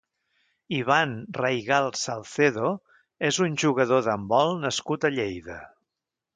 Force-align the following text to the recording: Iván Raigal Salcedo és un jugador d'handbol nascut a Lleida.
Iván 0.77 1.11
Raigal 1.39 1.89
Salcedo 2.05 2.73
és 3.31 3.41
un 3.49 3.61
jugador 3.67 4.05
d'handbol 4.09 4.53
nascut 4.67 5.07
a 5.11 5.17
Lleida. 5.19 5.63